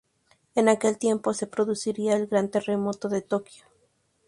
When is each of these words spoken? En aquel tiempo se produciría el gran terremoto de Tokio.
En 0.55 0.67
aquel 0.67 0.97
tiempo 0.97 1.31
se 1.35 1.45
produciría 1.45 2.15
el 2.15 2.25
gran 2.25 2.49
terremoto 2.49 3.07
de 3.07 3.21
Tokio. 3.21 3.65